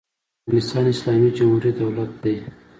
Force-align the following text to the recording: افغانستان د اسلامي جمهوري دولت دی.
افغانستان 0.47 0.81
د 0.85 0.87
اسلامي 0.93 1.29
جمهوري 1.37 1.71
دولت 1.81 2.11
دی. 2.23 2.35